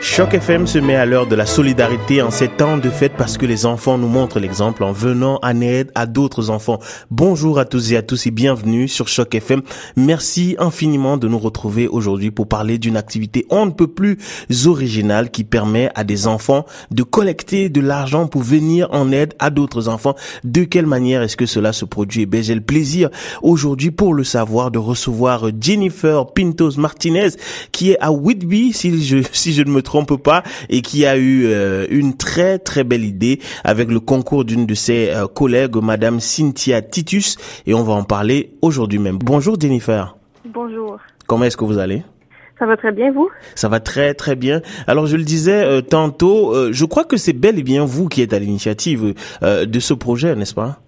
Choc 0.00 0.32
FM 0.34 0.68
se 0.68 0.78
met 0.78 0.94
à 0.94 1.06
l'heure 1.06 1.26
de 1.26 1.34
la 1.34 1.44
solidarité 1.44 2.22
en 2.22 2.30
ces 2.30 2.46
temps 2.46 2.78
de 2.78 2.88
fête 2.88 3.14
parce 3.18 3.36
que 3.36 3.46
les 3.46 3.66
enfants 3.66 3.98
nous 3.98 4.06
montrent 4.06 4.38
l'exemple 4.38 4.84
en 4.84 4.92
venant 4.92 5.40
en 5.42 5.60
aide 5.60 5.90
à 5.96 6.06
d'autres 6.06 6.50
enfants. 6.50 6.78
Bonjour 7.10 7.58
à 7.58 7.64
tous 7.64 7.92
et 7.92 7.96
à 7.96 8.02
tous 8.02 8.28
et 8.28 8.30
bienvenue 8.30 8.86
sur 8.86 9.08
Choc 9.08 9.34
FM. 9.34 9.62
Merci 9.96 10.54
infiniment 10.60 11.16
de 11.16 11.26
nous 11.26 11.38
retrouver 11.38 11.88
aujourd'hui 11.88 12.30
pour 12.30 12.46
parler 12.46 12.78
d'une 12.78 12.96
activité 12.96 13.44
on 13.50 13.66
ne 13.66 13.72
peut 13.72 13.88
plus 13.88 14.18
originale 14.66 15.30
qui 15.30 15.42
permet 15.42 15.90
à 15.96 16.04
des 16.04 16.28
enfants 16.28 16.64
de 16.92 17.02
collecter 17.02 17.68
de 17.68 17.80
l'argent 17.80 18.28
pour 18.28 18.42
venir 18.42 18.88
en 18.92 19.10
aide 19.10 19.34
à 19.40 19.50
d'autres 19.50 19.88
enfants. 19.88 20.14
De 20.44 20.62
quelle 20.62 20.86
manière 20.86 21.22
est-ce 21.22 21.36
que 21.36 21.46
cela 21.46 21.72
se 21.72 21.84
produit? 21.84 22.28
Eh 22.32 22.42
j'ai 22.42 22.54
le 22.54 22.60
plaisir 22.60 23.10
aujourd'hui 23.42 23.90
pour 23.90 24.14
le 24.14 24.22
savoir 24.22 24.70
de 24.70 24.78
recevoir 24.78 25.46
Jennifer 25.60 26.32
Pintos 26.32 26.76
Martinez 26.76 27.30
qui 27.72 27.90
est 27.90 27.98
à 28.00 28.12
Whitby 28.12 28.72
si 28.72 29.02
je, 29.04 29.18
si 29.32 29.52
je 29.52 29.62
ne 29.62 29.70
me 29.70 29.82
trompe 29.88 30.22
pas 30.22 30.42
et 30.68 30.82
qui 30.82 31.06
a 31.06 31.16
eu 31.16 31.46
euh, 31.46 31.86
une 31.88 32.14
très 32.16 32.58
très 32.58 32.84
belle 32.84 33.04
idée 33.04 33.40
avec 33.64 33.90
le 33.90 34.00
concours 34.00 34.44
d'une 34.44 34.66
de 34.66 34.74
ses 34.74 35.08
euh, 35.08 35.26
collègues, 35.26 35.76
Madame 35.76 36.20
Cynthia 36.20 36.82
Titus, 36.82 37.38
et 37.66 37.72
on 37.72 37.82
va 37.82 37.94
en 37.94 38.04
parler 38.04 38.50
aujourd'hui 38.60 38.98
même. 38.98 39.16
Bonjour 39.18 39.58
Jennifer. 39.58 40.14
Bonjour. 40.44 40.98
Comment 41.26 41.44
est-ce 41.46 41.56
que 41.56 41.64
vous 41.64 41.78
allez? 41.78 42.02
Ça 42.58 42.66
va 42.66 42.76
très 42.76 42.92
bien, 42.92 43.12
vous? 43.12 43.30
Ça 43.54 43.68
va 43.68 43.80
très 43.80 44.12
très 44.12 44.36
bien. 44.36 44.60
Alors 44.86 45.06
je 45.06 45.16
le 45.16 45.22
disais 45.22 45.64
euh, 45.64 45.80
tantôt, 45.80 46.54
je 46.70 46.84
crois 46.84 47.04
que 47.04 47.16
c'est 47.16 47.32
bel 47.32 47.58
et 47.58 47.62
bien 47.62 47.86
vous 47.86 48.08
qui 48.08 48.20
êtes 48.20 48.34
à 48.34 48.38
l'initiative 48.38 49.14
de 49.42 49.80
ce 49.80 49.94
projet, 49.94 50.34
n'est-ce 50.36 50.54
pas? 50.54 50.80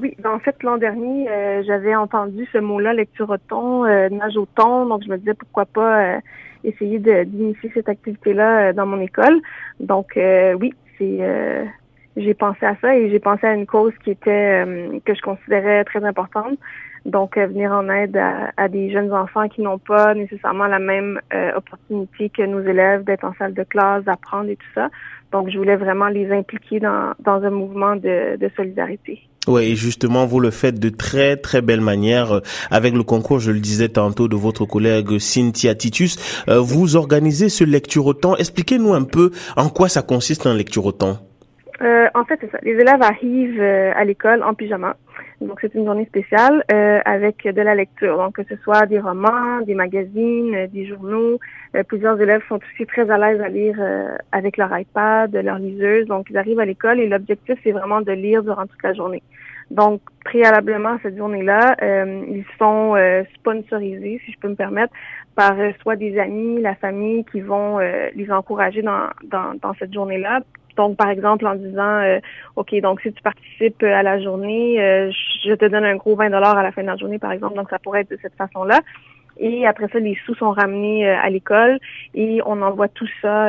Oui, 0.00 0.14
ben, 0.22 0.30
en 0.30 0.38
fait, 0.38 0.56
l'an 0.62 0.78
dernier, 0.78 1.26
j'avais 1.66 1.94
entendu 1.94 2.48
ce 2.52 2.58
mot-là, 2.58 2.94
lecture 2.94 3.28
au 3.30 3.36
ton, 3.36 3.84
nage 3.84 4.36
au 4.36 4.46
ton, 4.54 4.86
donc 4.86 5.02
je 5.04 5.10
me 5.10 5.18
disais 5.18 5.34
pourquoi 5.34 5.66
pas 5.66 6.20
essayer 6.64 6.98
d'initier 6.98 7.70
cette 7.74 7.88
activité-là 7.88 8.68
euh, 8.68 8.72
dans 8.72 8.86
mon 8.86 9.00
école. 9.00 9.40
Donc 9.80 10.16
euh, 10.16 10.54
oui, 10.54 10.74
c'est 10.98 11.18
euh, 11.20 11.64
j'ai 12.16 12.34
pensé 12.34 12.64
à 12.66 12.76
ça 12.80 12.96
et 12.96 13.10
j'ai 13.10 13.18
pensé 13.18 13.46
à 13.46 13.54
une 13.54 13.66
cause 13.66 13.92
qui 14.04 14.10
était 14.10 14.64
que 15.04 15.14
je 15.14 15.22
considérais 15.22 15.84
très 15.84 16.04
importante. 16.04 16.58
Donc 17.06 17.36
venir 17.36 17.72
en 17.72 17.88
aide 17.88 18.20
à, 18.56 18.68
des 18.68 18.90
jeunes 18.90 19.12
enfants 19.12 19.48
qui 19.48 19.62
n'ont 19.62 19.78
pas 19.78 20.14
nécessairement 20.14 20.66
la 20.66 20.78
même 20.78 21.20
opportunité 21.56 22.28
que 22.28 22.42
nos 22.42 22.60
élèves 22.60 23.04
d'être 23.04 23.24
en 23.24 23.32
salle 23.38 23.54
de 23.54 23.62
classe, 23.62 24.04
d'apprendre 24.04 24.50
et 24.50 24.56
tout 24.56 24.72
ça. 24.74 24.90
Donc 25.32 25.48
je 25.48 25.56
voulais 25.56 25.76
vraiment 25.76 26.08
les 26.08 26.30
impliquer 26.30 26.80
dans, 26.80 27.14
dans 27.18 27.42
un 27.42 27.50
mouvement 27.50 27.96
de, 27.96 28.36
de 28.36 28.50
solidarité. 28.56 29.26
Oui, 29.48 29.72
et 29.72 29.74
justement, 29.74 30.24
vous 30.24 30.38
le 30.38 30.52
faites 30.52 30.78
de 30.78 30.88
très 30.88 31.36
très 31.36 31.62
belle 31.62 31.80
manière 31.80 32.32
euh, 32.32 32.40
avec 32.70 32.94
le 32.94 33.02
concours, 33.02 33.40
je 33.40 33.50
le 33.50 33.58
disais 33.58 33.88
tantôt, 33.88 34.28
de 34.28 34.36
votre 34.36 34.66
collègue 34.66 35.18
Cynthia 35.18 35.74
Titus. 35.74 36.16
Euh, 36.48 36.60
vous 36.60 36.94
organisez 36.94 37.48
ce 37.48 37.64
lecture 37.64 38.06
au 38.06 38.14
temps. 38.14 38.36
Expliquez-nous 38.36 38.94
un 38.94 39.02
peu 39.02 39.32
en 39.56 39.68
quoi 39.68 39.88
ça 39.88 40.02
consiste 40.02 40.46
un 40.46 40.54
lecture 40.54 40.86
au 40.86 40.92
temps. 40.92 41.18
Euh, 41.80 42.06
en 42.14 42.24
fait, 42.24 42.38
c'est 42.40 42.52
ça. 42.52 42.58
Les 42.62 42.72
élèves 42.72 43.02
arrivent 43.02 43.60
à 43.60 44.04
l'école 44.04 44.44
en 44.44 44.54
pyjama. 44.54 44.96
Donc, 45.46 45.58
c'est 45.60 45.74
une 45.74 45.84
journée 45.84 46.06
spéciale 46.06 46.64
avec 47.04 47.44
de 47.44 47.62
la 47.62 47.74
lecture. 47.74 48.16
Donc, 48.16 48.36
que 48.36 48.42
ce 48.48 48.56
soit 48.62 48.86
des 48.86 48.98
romans, 48.98 49.60
des 49.66 49.74
magazines, 49.74 50.66
des 50.72 50.86
journaux. 50.86 51.38
plusieurs 51.88 52.20
élèves 52.20 52.42
sont 52.48 52.58
aussi 52.72 52.86
très 52.86 53.10
à 53.10 53.18
l'aise 53.18 53.40
à 53.40 53.48
lire 53.48 53.80
avec 54.32 54.56
leur 54.56 54.76
iPad, 54.76 55.34
leur 55.34 55.58
liseuse. 55.58 56.06
Donc, 56.06 56.26
ils 56.30 56.38
arrivent 56.38 56.60
à 56.60 56.64
l'école 56.64 57.00
et 57.00 57.08
l'objectif, 57.08 57.58
c'est 57.62 57.72
vraiment 57.72 58.00
de 58.00 58.12
lire 58.12 58.42
durant 58.42 58.66
toute 58.66 58.82
la 58.82 58.94
journée. 58.94 59.22
Donc, 59.72 60.02
préalablement 60.24 60.90
à 60.90 60.98
cette 61.02 61.16
journée-là, 61.16 61.76
euh, 61.82 62.22
ils 62.28 62.44
sont 62.58 62.94
euh, 62.94 63.22
sponsorisés, 63.36 64.20
si 64.24 64.32
je 64.32 64.38
peux 64.38 64.48
me 64.48 64.54
permettre, 64.54 64.92
par 65.34 65.58
euh, 65.58 65.72
soit 65.80 65.96
des 65.96 66.18
amis, 66.18 66.60
la 66.60 66.74
famille 66.74 67.24
qui 67.24 67.40
vont 67.40 67.78
les 67.78 68.30
encourager 68.30 68.82
dans, 68.82 69.08
dans, 69.24 69.54
dans 69.60 69.72
cette 69.78 69.92
journée-là. 69.94 70.40
Donc, 70.76 70.96
par 70.96 71.10
exemple, 71.10 71.46
en 71.46 71.54
disant, 71.54 72.00
OK, 72.56 72.74
donc 72.80 73.00
si 73.00 73.12
tu 73.12 73.22
participes 73.22 73.82
à 73.82 74.02
la 74.02 74.20
journée, 74.20 74.76
je 75.44 75.54
te 75.54 75.64
donne 75.66 75.84
un 75.84 75.96
gros 75.96 76.16
20 76.16 76.30
dollars 76.30 76.56
à 76.56 76.62
la 76.62 76.72
fin 76.72 76.82
de 76.82 76.88
la 76.88 76.96
journée, 76.96 77.18
par 77.18 77.32
exemple. 77.32 77.56
Donc, 77.56 77.70
ça 77.70 77.78
pourrait 77.78 78.02
être 78.02 78.10
de 78.10 78.18
cette 78.22 78.36
façon-là. 78.36 78.80
Et 79.38 79.66
après 79.66 79.88
ça, 79.88 79.98
les 79.98 80.16
sous 80.26 80.34
sont 80.34 80.50
ramenés 80.50 81.08
à 81.08 81.28
l'école 81.30 81.78
et 82.14 82.40
on 82.44 82.60
envoie 82.60 82.88
tout 82.88 83.08
ça 83.22 83.48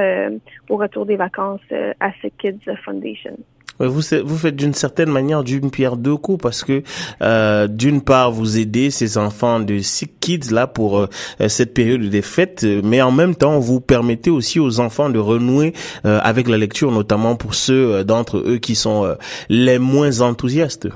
au 0.69 0.77
retour 0.77 1.05
des 1.05 1.17
vacances 1.17 1.61
à 1.99 2.11
Sick 2.21 2.37
Kids 2.37 2.69
Foundation. 2.83 3.37
Vous, 3.79 4.01
faites 4.01 4.55
d'une 4.55 4.73
certaine 4.73 5.09
manière 5.09 5.43
d'une 5.43 5.71
pierre 5.71 5.97
deux 5.97 6.15
coups 6.15 6.41
parce 6.41 6.63
que 6.63 6.83
euh, 7.21 7.67
d'une 7.67 8.01
part 8.01 8.31
vous 8.31 8.59
aidez 8.59 8.91
ces 8.91 9.17
enfants 9.17 9.59
de 9.59 9.79
Sick 9.79 10.19
Kids 10.19 10.51
là 10.51 10.67
pour 10.67 10.99
euh, 10.99 11.07
cette 11.47 11.73
période 11.73 12.01
des 12.01 12.21
fêtes, 12.21 12.65
mais 12.83 13.01
en 13.01 13.11
même 13.11 13.35
temps 13.35 13.59
vous 13.59 13.81
permettez 13.81 14.29
aussi 14.29 14.59
aux 14.59 14.79
enfants 14.79 15.09
de 15.09 15.19
renouer 15.19 15.73
euh, 16.05 16.19
avec 16.21 16.47
la 16.47 16.57
lecture, 16.57 16.91
notamment 16.91 17.35
pour 17.35 17.55
ceux 17.55 18.03
d'entre 18.03 18.37
eux 18.37 18.57
qui 18.57 18.75
sont 18.75 19.15
les 19.49 19.79
moins 19.79 20.21
enthousiastes. 20.21 20.87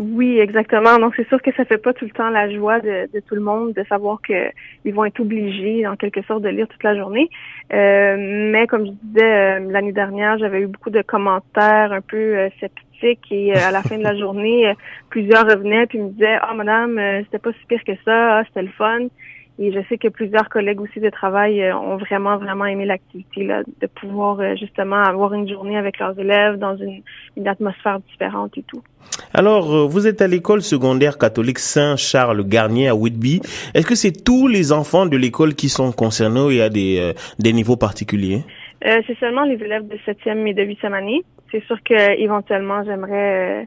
Oui, 0.00 0.38
exactement. 0.38 0.96
Donc 1.00 1.14
c'est 1.16 1.26
sûr 1.26 1.42
que 1.42 1.52
ça 1.56 1.64
fait 1.64 1.76
pas 1.76 1.92
tout 1.92 2.04
le 2.04 2.12
temps 2.12 2.30
la 2.30 2.48
joie 2.54 2.78
de, 2.78 3.10
de 3.12 3.18
tout 3.18 3.34
le 3.34 3.40
monde 3.40 3.72
de 3.72 3.82
savoir 3.88 4.20
que 4.22 4.52
ils 4.84 4.94
vont 4.94 5.04
être 5.04 5.18
obligés 5.18 5.88
en 5.88 5.96
quelque 5.96 6.22
sorte 6.22 6.42
de 6.42 6.48
lire 6.50 6.68
toute 6.68 6.84
la 6.84 6.96
journée. 6.96 7.28
Euh, 7.72 8.16
mais 8.16 8.68
comme 8.68 8.86
je 8.86 8.92
disais 9.02 9.58
euh, 9.58 9.72
l'année 9.72 9.90
dernière, 9.90 10.38
j'avais 10.38 10.60
eu 10.60 10.68
beaucoup 10.68 10.90
de 10.90 11.02
commentaires 11.02 11.90
un 11.92 12.00
peu 12.00 12.16
euh, 12.16 12.48
sceptiques 12.60 13.26
et 13.32 13.54
à 13.54 13.72
la 13.72 13.82
fin 13.82 13.98
de 13.98 14.04
la 14.04 14.16
journée, 14.16 14.72
plusieurs 15.10 15.46
revenaient 15.46 15.86
puis 15.86 15.98
me 15.98 16.10
disaient 16.10 16.38
"Ah 16.42 16.54
madame, 16.54 17.00
c'était 17.24 17.38
pas 17.38 17.50
si 17.52 17.66
pire 17.66 17.82
que 17.84 17.94
ça, 18.04 18.38
ah, 18.38 18.44
c'était 18.46 18.62
le 18.62 18.72
fun." 18.78 19.08
Et 19.60 19.72
je 19.72 19.80
sais 19.88 19.98
que 19.98 20.08
plusieurs 20.08 20.48
collègues 20.48 20.80
aussi 20.80 21.00
de 21.00 21.10
travail 21.10 21.62
euh, 21.62 21.76
ont 21.76 21.96
vraiment, 21.96 22.36
vraiment 22.36 22.64
aimé 22.64 22.84
l'activité, 22.84 23.44
là, 23.44 23.62
de 23.80 23.86
pouvoir 23.86 24.38
euh, 24.40 24.54
justement 24.54 25.02
avoir 25.02 25.34
une 25.34 25.48
journée 25.48 25.76
avec 25.76 25.98
leurs 25.98 26.18
élèves 26.18 26.58
dans 26.58 26.76
une, 26.76 27.02
une 27.36 27.48
atmosphère 27.48 27.98
différente 28.00 28.56
et 28.56 28.62
tout. 28.62 28.82
Alors, 29.34 29.74
euh, 29.74 29.86
vous 29.86 30.06
êtes 30.06 30.22
à 30.22 30.28
l'école 30.28 30.62
secondaire 30.62 31.18
catholique 31.18 31.58
Saint-Charles-Garnier 31.58 32.88
à 32.88 32.94
Whitby. 32.94 33.40
Est-ce 33.74 33.86
que 33.86 33.96
c'est 33.96 34.24
tous 34.24 34.46
les 34.46 34.72
enfants 34.72 35.06
de 35.06 35.16
l'école 35.16 35.54
qui 35.54 35.68
sont 35.68 35.90
concernés 35.92 36.40
ou 36.40 36.50
il 36.50 36.58
y 36.58 36.62
a 36.62 36.70
des, 36.70 37.12
des 37.38 37.52
niveaux 37.52 37.76
particuliers? 37.76 38.44
Euh, 38.86 39.02
c'est 39.06 39.18
seulement 39.18 39.44
les 39.44 39.56
élèves 39.56 39.88
de 39.88 39.98
septième 40.04 40.46
et 40.46 40.54
de 40.54 40.62
huitième 40.62 40.94
année. 40.94 41.24
C'est 41.50 41.64
sûr 41.64 41.82
que 41.82 42.20
éventuellement 42.20 42.84
j'aimerais 42.84 43.66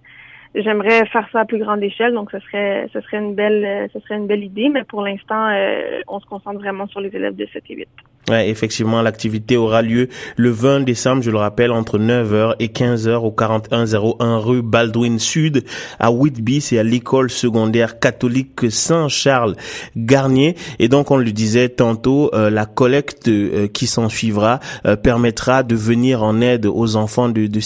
j'aimerais 0.55 1.05
faire 1.07 1.27
ça 1.31 1.41
à 1.41 1.45
plus 1.45 1.59
grande 1.59 1.83
échelle, 1.83 2.13
donc 2.13 2.31
ce 2.31 2.39
serait 2.39 2.87
ce 2.93 3.01
serait 3.01 3.17
une 3.17 3.35
belle 3.35 3.89
ce 3.93 3.99
serait 4.01 4.15
une 4.15 4.27
belle 4.27 4.43
idée, 4.43 4.69
mais 4.69 4.83
pour 4.83 5.01
l'instant, 5.01 5.47
euh, 5.49 6.01
on 6.07 6.19
se 6.19 6.25
concentre 6.25 6.59
vraiment 6.59 6.87
sur 6.87 7.01
les 7.01 7.15
élèves 7.15 7.35
de 7.35 7.47
7 7.51 7.63
et 7.69 7.75
8. 7.75 7.89
Ouais, 8.29 8.49
effectivement, 8.49 9.01
l'activité 9.01 9.57
aura 9.57 9.81
lieu 9.81 10.07
le 10.37 10.51
20 10.51 10.81
décembre, 10.81 11.23
je 11.23 11.31
le 11.31 11.37
rappelle, 11.37 11.71
entre 11.71 11.97
9h 11.97 12.53
et 12.59 12.67
15h 12.67 13.15
au 13.15 13.31
4101 13.31 14.37
rue 14.37 14.61
Baldwin 14.61 15.17
Sud 15.17 15.63
à 15.99 16.11
Whitby, 16.11 16.61
c'est 16.61 16.77
à 16.77 16.83
l'école 16.83 17.31
secondaire 17.31 17.99
catholique 17.99 18.69
Saint-Charles 18.69 19.55
Garnier. 19.97 20.55
Et 20.77 20.87
donc, 20.87 21.09
on 21.09 21.17
le 21.17 21.31
disait 21.31 21.69
tantôt, 21.69 22.29
euh, 22.35 22.51
la 22.51 22.67
collecte 22.67 23.27
euh, 23.27 23.67
qui 23.67 23.87
s'en 23.87 24.07
suivra 24.07 24.59
euh, 24.85 24.95
permettra 24.95 25.63
de 25.63 25.75
venir 25.75 26.21
en 26.21 26.41
aide 26.41 26.67
aux 26.67 26.95
enfants 26.95 27.27
de, 27.27 27.47
de. 27.47 27.59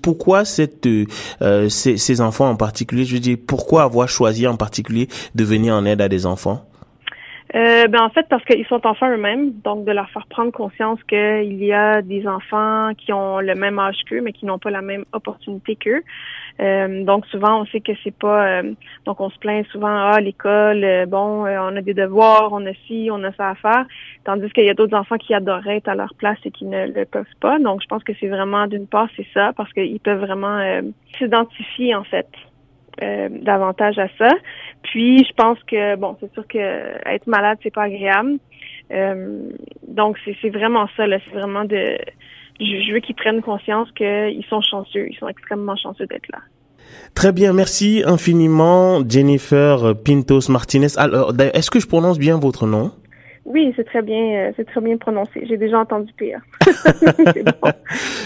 Pourquoi 0.00 0.44
ces, 0.44 0.68
ces 1.68 2.20
enfants 2.20 2.48
en 2.48 2.56
particulier? 2.56 3.04
Je 3.04 3.14
veux 3.14 3.20
dire, 3.20 3.38
pourquoi 3.44 3.82
avoir 3.82 4.08
choisi 4.08 4.46
en 4.46 4.56
particulier 4.56 5.08
de 5.34 5.44
venir 5.44 5.74
en 5.74 5.84
aide 5.84 6.00
à 6.00 6.08
des 6.08 6.26
enfants? 6.26 6.64
Euh, 7.54 7.86
ben 7.86 8.02
en 8.02 8.10
fait 8.10 8.26
parce 8.28 8.44
qu'ils 8.44 8.66
sont 8.66 8.84
enfants 8.86 9.08
eux-mêmes, 9.08 9.52
donc 9.62 9.84
de 9.84 9.92
leur 9.92 10.10
faire 10.10 10.26
prendre 10.26 10.50
conscience 10.50 10.98
qu'il 11.04 11.62
y 11.62 11.72
a 11.72 12.02
des 12.02 12.26
enfants 12.26 12.90
qui 12.98 13.12
ont 13.12 13.38
le 13.38 13.54
même 13.54 13.78
âge 13.78 13.98
qu'eux, 14.08 14.20
mais 14.20 14.32
qui 14.32 14.46
n'ont 14.46 14.58
pas 14.58 14.70
la 14.70 14.82
même 14.82 15.04
opportunité 15.12 15.76
qu'eux. 15.76 16.02
Euh, 16.60 17.04
donc 17.04 17.24
souvent 17.26 17.60
on 17.60 17.66
sait 17.66 17.80
que 17.80 17.92
c'est 18.02 18.14
pas, 18.16 18.46
euh, 18.46 18.72
donc 19.04 19.20
on 19.20 19.30
se 19.30 19.38
plaint 19.38 19.64
souvent 19.68 20.10
ah 20.12 20.20
l'école, 20.20 20.82
euh, 20.82 21.06
bon 21.06 21.44
on 21.44 21.76
a 21.76 21.82
des 21.82 21.94
devoirs, 21.94 22.48
on 22.52 22.66
a 22.66 22.72
ci, 22.86 23.10
on 23.12 23.22
a 23.22 23.32
ça 23.32 23.50
à 23.50 23.54
faire, 23.54 23.86
tandis 24.24 24.50
qu'il 24.50 24.64
y 24.64 24.70
a 24.70 24.74
d'autres 24.74 24.96
enfants 24.96 25.18
qui 25.18 25.32
adoreraient 25.32 25.76
être 25.76 25.88
à 25.88 25.94
leur 25.94 26.14
place 26.14 26.38
et 26.44 26.50
qui 26.50 26.64
ne 26.64 26.88
le 26.88 27.04
peuvent 27.04 27.24
pas. 27.40 27.60
Donc 27.60 27.80
je 27.80 27.86
pense 27.86 28.02
que 28.02 28.12
c'est 28.18 28.28
vraiment 28.28 28.66
d'une 28.66 28.88
part 28.88 29.08
c'est 29.16 29.26
ça 29.32 29.52
parce 29.56 29.72
qu'ils 29.72 30.00
peuvent 30.00 30.20
vraiment 30.20 30.82
s'identifier 31.16 31.94
en 31.94 32.04
fait 32.04 32.26
euh, 33.02 33.28
davantage 33.30 33.98
à 33.98 34.08
ça. 34.18 34.30
Puis 34.82 35.24
je 35.24 35.32
pense 35.34 35.58
que 35.64 35.96
bon, 35.96 36.16
c'est 36.20 36.32
sûr 36.32 36.46
que 36.46 36.58
être 37.08 37.26
malade 37.26 37.58
c'est 37.62 37.72
pas 37.72 37.84
agréable. 37.84 38.38
Euh, 38.92 39.40
donc 39.86 40.16
c'est 40.24 40.50
vraiment 40.50 40.88
ça 40.96 41.06
là, 41.06 41.18
c'est 41.24 41.38
vraiment 41.38 41.64
de 41.64 41.98
je, 42.58 42.92
veux 42.92 43.00
qu'ils 43.00 43.16
prennent 43.16 43.42
conscience 43.42 43.90
qu'ils 43.92 44.44
sont 44.48 44.62
chanceux, 44.62 45.08
ils 45.10 45.16
sont 45.18 45.28
extrêmement 45.28 45.76
chanceux 45.76 46.06
d'être 46.06 46.28
là. 46.32 46.38
Très 47.14 47.32
bien, 47.32 47.52
merci 47.52 48.02
infiniment 48.06 49.02
Jennifer 49.06 49.94
Pintos 50.04 50.48
Martinez. 50.48 50.96
Alors, 50.96 51.34
est-ce 51.52 51.70
que 51.70 51.80
je 51.80 51.86
prononce 51.86 52.18
bien 52.18 52.38
votre 52.38 52.66
nom? 52.66 52.92
Oui, 53.46 53.72
c'est 53.76 53.84
très 53.84 54.02
bien, 54.02 54.48
euh, 54.48 54.52
c'est 54.56 54.64
très 54.64 54.80
bien 54.80 54.96
prononcé. 54.96 55.46
J'ai 55.48 55.56
déjà 55.56 55.78
entendu 55.78 56.12
pire. 56.16 56.40
bon. 56.66 57.70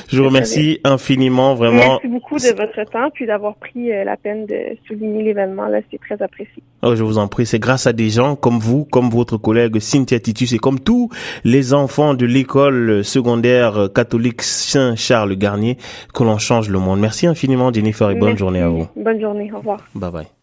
Je 0.08 0.18
vous 0.18 0.24
remercie 0.24 0.80
infiniment, 0.82 1.54
vraiment. 1.54 1.76
Merci 1.76 2.08
beaucoup 2.08 2.36
de 2.36 2.56
votre 2.56 2.90
temps, 2.90 3.10
puis 3.12 3.26
d'avoir 3.26 3.54
pris 3.56 3.92
euh, 3.92 4.02
la 4.02 4.16
peine 4.16 4.46
de 4.46 4.56
souligner 4.86 5.22
l'événement. 5.22 5.66
Là, 5.66 5.80
c'est 5.90 6.00
très 6.00 6.20
apprécié. 6.22 6.62
Oh, 6.82 6.94
je 6.96 7.02
vous 7.02 7.18
en 7.18 7.28
prie. 7.28 7.44
C'est 7.44 7.58
grâce 7.58 7.86
à 7.86 7.92
des 7.92 8.08
gens 8.08 8.34
comme 8.34 8.58
vous, 8.58 8.86
comme 8.86 9.10
votre 9.10 9.36
collègue 9.36 9.78
Cynthia 9.78 10.18
Titus 10.18 10.54
et 10.54 10.58
comme 10.58 10.80
tous 10.80 11.10
les 11.44 11.74
enfants 11.74 12.14
de 12.14 12.24
l'école 12.24 13.04
secondaire 13.04 13.90
catholique 13.94 14.40
Saint-Charles 14.40 15.36
Garnier 15.36 15.76
que 16.14 16.24
l'on 16.24 16.38
change 16.38 16.70
le 16.70 16.78
monde. 16.78 16.98
Merci 16.98 17.26
infiniment, 17.26 17.70
Jennifer, 17.70 18.10
et 18.10 18.14
bonne 18.14 18.38
journée 18.38 18.60
à 18.60 18.68
vous. 18.68 18.86
Bonne 18.96 19.20
journée. 19.20 19.50
Au 19.52 19.58
revoir. 19.58 19.80
Bye 19.94 20.10
bye. 20.10 20.39